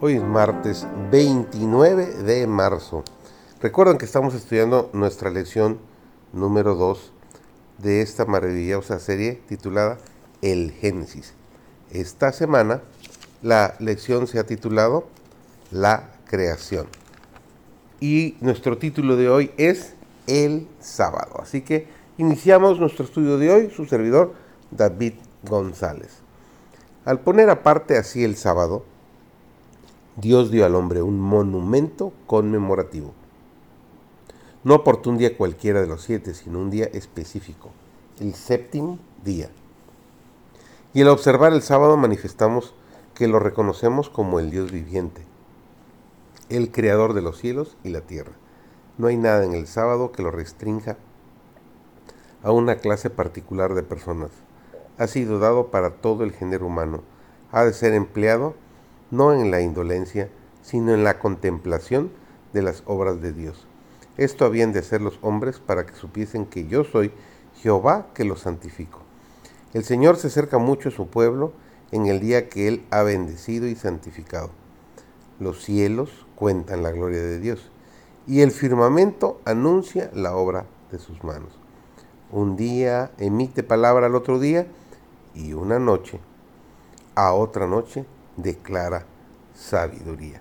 Hoy 0.00 0.14
es 0.14 0.22
martes 0.22 0.86
29 1.10 2.22
de 2.22 2.46
marzo. 2.46 3.02
Recuerden 3.60 3.98
que 3.98 4.04
estamos 4.04 4.32
estudiando 4.32 4.90
nuestra 4.92 5.28
lección 5.28 5.80
número 6.32 6.76
2 6.76 7.12
de 7.78 8.00
esta 8.00 8.24
maravillosa 8.24 9.00
serie 9.00 9.42
titulada 9.48 9.98
El 10.40 10.70
Génesis. 10.70 11.34
Esta 11.90 12.30
semana 12.30 12.80
la 13.42 13.74
lección 13.80 14.28
se 14.28 14.38
ha 14.38 14.46
titulado 14.46 15.08
La 15.72 16.10
creación. 16.26 16.86
Y 17.98 18.36
nuestro 18.40 18.78
título 18.78 19.16
de 19.16 19.28
hoy 19.28 19.50
es 19.56 19.94
El 20.28 20.68
sábado. 20.78 21.40
Así 21.42 21.62
que 21.62 21.88
iniciamos 22.18 22.78
nuestro 22.78 23.04
estudio 23.04 23.36
de 23.36 23.50
hoy, 23.50 23.70
su 23.74 23.84
servidor 23.84 24.32
David 24.70 25.14
González. 25.42 26.18
Al 27.04 27.18
poner 27.18 27.50
aparte 27.50 27.98
así 27.98 28.22
el 28.22 28.36
sábado, 28.36 28.84
Dios 30.20 30.50
dio 30.50 30.66
al 30.66 30.74
hombre 30.74 31.00
un 31.00 31.20
monumento 31.20 32.12
conmemorativo. 32.26 33.12
No 34.64 34.82
por 34.82 35.00
un 35.06 35.16
día 35.16 35.36
cualquiera 35.36 35.80
de 35.80 35.86
los 35.86 36.02
siete, 36.02 36.34
sino 36.34 36.58
un 36.58 36.70
día 36.70 36.86
específico, 36.86 37.70
el 38.18 38.34
séptimo 38.34 38.98
día. 39.24 39.48
Y 40.92 41.02
al 41.02 41.08
observar 41.10 41.52
el 41.52 41.62
sábado 41.62 41.96
manifestamos 41.96 42.74
que 43.14 43.28
lo 43.28 43.38
reconocemos 43.38 44.10
como 44.10 44.40
el 44.40 44.50
Dios 44.50 44.72
viviente, 44.72 45.22
el 46.48 46.72
creador 46.72 47.14
de 47.14 47.22
los 47.22 47.38
cielos 47.38 47.76
y 47.84 47.90
la 47.90 48.00
tierra. 48.00 48.32
No 48.96 49.06
hay 49.06 49.16
nada 49.16 49.44
en 49.44 49.54
el 49.54 49.68
sábado 49.68 50.10
que 50.10 50.24
lo 50.24 50.32
restrinja 50.32 50.96
a 52.42 52.50
una 52.50 52.78
clase 52.78 53.08
particular 53.08 53.74
de 53.74 53.84
personas. 53.84 54.32
Ha 54.98 55.06
sido 55.06 55.38
dado 55.38 55.68
para 55.68 55.90
todo 55.90 56.24
el 56.24 56.32
género 56.32 56.66
humano. 56.66 57.02
Ha 57.52 57.64
de 57.64 57.72
ser 57.72 57.94
empleado 57.94 58.56
no 59.10 59.32
en 59.32 59.50
la 59.50 59.60
indolencia, 59.60 60.28
sino 60.62 60.92
en 60.92 61.04
la 61.04 61.18
contemplación 61.18 62.10
de 62.52 62.62
las 62.62 62.82
obras 62.86 63.20
de 63.20 63.32
Dios. 63.32 63.66
Esto 64.16 64.44
habían 64.44 64.72
de 64.72 64.80
hacer 64.80 65.00
los 65.00 65.18
hombres 65.22 65.60
para 65.60 65.86
que 65.86 65.94
supiesen 65.94 66.46
que 66.46 66.66
yo 66.66 66.84
soy 66.84 67.12
Jehová 67.54 68.08
que 68.14 68.24
los 68.24 68.40
santifico. 68.40 69.00
El 69.74 69.84
Señor 69.84 70.16
se 70.16 70.28
acerca 70.28 70.58
mucho 70.58 70.88
a 70.88 70.92
su 70.92 71.08
pueblo 71.08 71.52
en 71.92 72.06
el 72.06 72.20
día 72.20 72.48
que 72.48 72.68
Él 72.68 72.84
ha 72.90 73.02
bendecido 73.02 73.66
y 73.66 73.76
santificado. 73.76 74.50
Los 75.40 75.62
cielos 75.62 76.26
cuentan 76.34 76.82
la 76.82 76.90
gloria 76.90 77.20
de 77.20 77.38
Dios 77.38 77.70
y 78.26 78.42
el 78.42 78.50
firmamento 78.50 79.40
anuncia 79.44 80.10
la 80.14 80.36
obra 80.36 80.66
de 80.90 80.98
sus 80.98 81.22
manos. 81.24 81.52
Un 82.30 82.56
día 82.56 83.10
emite 83.18 83.62
palabra 83.62 84.06
al 84.06 84.14
otro 84.14 84.38
día 84.38 84.66
y 85.34 85.54
una 85.54 85.78
noche 85.78 86.20
a 87.14 87.32
otra 87.32 87.66
noche 87.66 88.04
declara 88.38 89.04
sabiduría. 89.54 90.40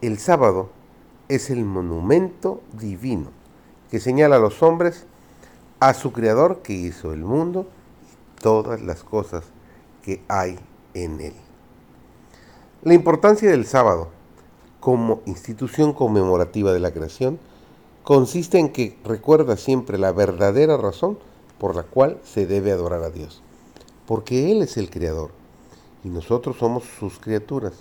El 0.00 0.18
sábado 0.18 0.70
es 1.28 1.50
el 1.50 1.64
monumento 1.64 2.60
divino 2.72 3.30
que 3.90 4.00
señala 4.00 4.36
a 4.36 4.40
los 4.40 4.62
hombres 4.62 5.06
a 5.80 5.94
su 5.94 6.12
Creador 6.12 6.60
que 6.62 6.74
hizo 6.74 7.12
el 7.12 7.20
mundo 7.20 7.66
y 8.02 8.40
todas 8.40 8.82
las 8.82 9.02
cosas 9.02 9.44
que 10.02 10.22
hay 10.28 10.58
en 10.94 11.20
él. 11.20 11.34
La 12.82 12.94
importancia 12.94 13.50
del 13.50 13.66
sábado 13.66 14.10
como 14.80 15.22
institución 15.26 15.92
conmemorativa 15.92 16.72
de 16.72 16.80
la 16.80 16.92
creación 16.92 17.38
consiste 18.04 18.58
en 18.58 18.70
que 18.70 18.96
recuerda 19.04 19.56
siempre 19.56 19.98
la 19.98 20.12
verdadera 20.12 20.76
razón 20.76 21.18
por 21.58 21.74
la 21.74 21.82
cual 21.82 22.20
se 22.22 22.46
debe 22.46 22.70
adorar 22.72 23.02
a 23.02 23.10
Dios, 23.10 23.42
porque 24.06 24.52
Él 24.52 24.62
es 24.62 24.76
el 24.76 24.90
Creador 24.90 25.37
y 26.08 26.10
nosotros 26.10 26.56
somos 26.56 26.84
sus 26.98 27.18
criaturas. 27.18 27.74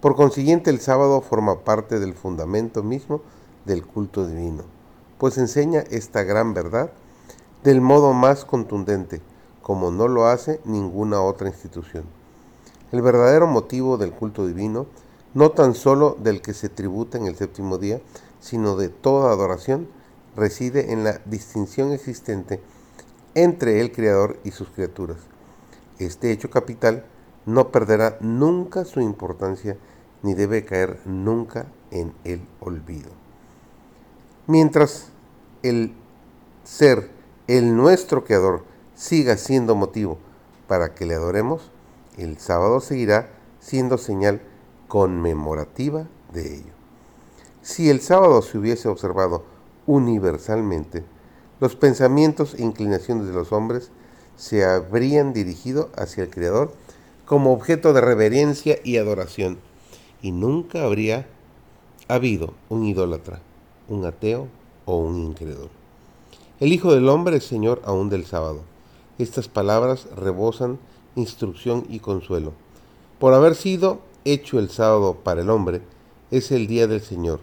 Por 0.00 0.14
consiguiente, 0.14 0.70
el 0.70 0.80
sábado 0.80 1.20
forma 1.20 1.64
parte 1.64 1.98
del 1.98 2.14
fundamento 2.14 2.84
mismo 2.84 3.20
del 3.64 3.84
culto 3.84 4.28
divino, 4.28 4.62
pues 5.18 5.38
enseña 5.38 5.80
esta 5.90 6.22
gran 6.22 6.54
verdad 6.54 6.92
del 7.64 7.80
modo 7.80 8.12
más 8.12 8.44
contundente, 8.44 9.20
como 9.60 9.90
no 9.90 10.06
lo 10.06 10.26
hace 10.26 10.60
ninguna 10.64 11.20
otra 11.20 11.48
institución. 11.48 12.04
El 12.92 13.02
verdadero 13.02 13.48
motivo 13.48 13.98
del 13.98 14.12
culto 14.12 14.46
divino, 14.46 14.86
no 15.34 15.50
tan 15.50 15.74
solo 15.74 16.16
del 16.20 16.40
que 16.40 16.54
se 16.54 16.68
tributa 16.68 17.18
en 17.18 17.26
el 17.26 17.34
séptimo 17.34 17.76
día, 17.76 18.00
sino 18.38 18.76
de 18.76 18.88
toda 18.88 19.32
adoración, 19.32 19.88
reside 20.36 20.92
en 20.92 21.02
la 21.02 21.20
distinción 21.24 21.90
existente 21.90 22.60
entre 23.34 23.80
el 23.80 23.90
Creador 23.90 24.38
y 24.44 24.52
sus 24.52 24.68
criaturas. 24.68 25.18
Este 25.98 26.30
hecho 26.30 26.50
capital 26.50 27.04
no 27.48 27.70
perderá 27.70 28.18
nunca 28.20 28.84
su 28.84 29.00
importancia 29.00 29.78
ni 30.22 30.34
debe 30.34 30.66
caer 30.66 31.00
nunca 31.06 31.66
en 31.90 32.12
el 32.24 32.46
olvido. 32.60 33.08
Mientras 34.46 35.08
el 35.62 35.94
ser, 36.62 37.10
el 37.46 37.74
nuestro 37.74 38.24
creador, 38.24 38.64
siga 38.94 39.38
siendo 39.38 39.74
motivo 39.74 40.18
para 40.66 40.94
que 40.94 41.06
le 41.06 41.14
adoremos, 41.14 41.70
el 42.18 42.38
sábado 42.38 42.80
seguirá 42.80 43.30
siendo 43.60 43.96
señal 43.96 44.42
conmemorativa 44.86 46.06
de 46.34 46.54
ello. 46.54 46.72
Si 47.62 47.88
el 47.88 48.02
sábado 48.02 48.42
se 48.42 48.58
hubiese 48.58 48.88
observado 48.88 49.44
universalmente, 49.86 51.02
los 51.60 51.76
pensamientos 51.76 52.54
e 52.54 52.62
inclinaciones 52.62 53.26
de 53.26 53.32
los 53.32 53.52
hombres 53.52 53.90
se 54.36 54.66
habrían 54.66 55.32
dirigido 55.32 55.90
hacia 55.96 56.24
el 56.24 56.30
Creador 56.30 56.72
como 57.28 57.52
objeto 57.52 57.92
de 57.92 58.00
reverencia 58.00 58.78
y 58.84 58.96
adoración. 58.96 59.58
Y 60.22 60.32
nunca 60.32 60.84
habría 60.84 61.28
habido 62.08 62.54
un 62.70 62.86
idólatra, 62.86 63.42
un 63.86 64.06
ateo 64.06 64.48
o 64.86 64.96
un 64.96 65.18
incrédulo. 65.18 65.68
El 66.58 66.72
Hijo 66.72 66.94
del 66.94 67.06
Hombre 67.10 67.36
es 67.36 67.44
Señor 67.44 67.82
aún 67.84 68.08
del 68.08 68.24
sábado. 68.24 68.62
Estas 69.18 69.46
palabras 69.46 70.08
rebosan 70.16 70.78
instrucción 71.16 71.84
y 71.90 71.98
consuelo. 71.98 72.54
Por 73.18 73.34
haber 73.34 73.56
sido 73.56 74.00
hecho 74.24 74.58
el 74.58 74.70
sábado 74.70 75.18
para 75.22 75.42
el 75.42 75.50
hombre, 75.50 75.82
es 76.30 76.50
el 76.50 76.66
día 76.66 76.86
del 76.86 77.02
Señor. 77.02 77.40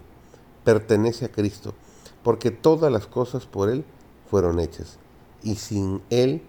Pertenece 0.64 1.26
a 1.26 1.32
Cristo, 1.32 1.76
porque 2.24 2.50
todas 2.50 2.92
las 2.92 3.06
cosas 3.06 3.46
por 3.46 3.70
Él 3.70 3.86
fueron 4.32 4.60
hechas. 4.60 4.98
Y 5.44 5.58
sin 5.58 6.02
Él, 6.10 6.42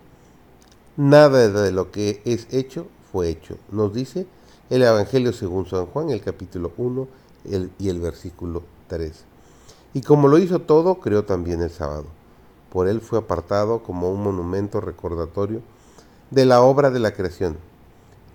nada 0.97 1.49
de 1.51 1.71
lo 1.71 1.91
que 1.91 2.23
es 2.25 2.47
hecho 2.51 2.87
hecho. 3.22 3.56
Nos 3.71 3.93
dice 3.93 4.27
el 4.71 4.82
Evangelio 4.82 5.32
según 5.32 5.66
San 5.66 5.87
Juan, 5.87 6.10
el 6.10 6.21
capítulo 6.21 6.72
1 6.77 7.09
y 7.78 7.88
el 7.88 8.00
versículo 8.00 8.62
3. 8.88 9.25
Y 9.94 10.03
como 10.03 10.28
lo 10.28 10.38
hizo 10.38 10.60
todo, 10.60 10.97
creó 10.97 11.25
también 11.25 11.62
el 11.62 11.71
sábado. 11.71 12.05
Por 12.71 12.88
él 12.88 13.00
fue 13.00 13.19
apartado 13.19 13.82
como 13.82 14.10
un 14.10 14.22
monumento 14.22 14.81
recordatorio 14.81 15.62
de 16.31 16.44
la 16.44 16.60
obra 16.60 16.91
de 16.91 16.99
la 16.99 17.12
creación. 17.12 17.56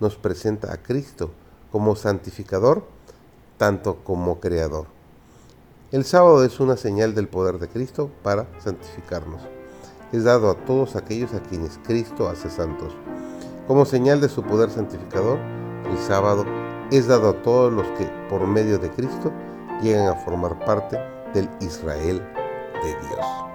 Nos 0.00 0.16
presenta 0.16 0.72
a 0.72 0.78
Cristo 0.78 1.30
como 1.70 1.94
santificador, 1.94 2.84
tanto 3.58 3.98
como 4.02 4.40
creador. 4.40 4.86
El 5.92 6.04
sábado 6.04 6.42
es 6.42 6.58
una 6.58 6.76
señal 6.76 7.14
del 7.14 7.28
poder 7.28 7.58
de 7.58 7.68
Cristo 7.68 8.10
para 8.22 8.46
santificarnos. 8.58 9.42
Es 10.10 10.24
dado 10.24 10.50
a 10.50 10.56
todos 10.64 10.96
aquellos 10.96 11.34
a 11.34 11.42
quienes 11.42 11.78
Cristo 11.84 12.28
hace 12.28 12.50
santos. 12.50 12.94
Como 13.66 13.84
señal 13.84 14.20
de 14.20 14.28
su 14.28 14.42
poder 14.42 14.70
santificador, 14.70 15.38
el 15.90 15.98
sábado 15.98 16.44
es 16.90 17.06
dado 17.06 17.30
a 17.30 17.42
todos 17.42 17.72
los 17.72 17.86
que, 17.98 18.06
por 18.28 18.46
medio 18.46 18.78
de 18.78 18.90
Cristo, 18.90 19.32
llegan 19.80 20.08
a 20.08 20.16
formar 20.16 20.58
parte 20.64 20.98
del 21.32 21.48
Israel 21.60 22.20
de 22.82 22.88
Dios. 22.88 23.51